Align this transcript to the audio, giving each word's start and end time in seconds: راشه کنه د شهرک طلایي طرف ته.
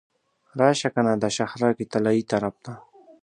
راشه 0.59 0.89
کنه 0.95 1.11
د 1.17 1.25
شهرک 1.37 1.77
طلایي 1.91 2.23
طرف 2.31 2.55
ته. 2.65 2.73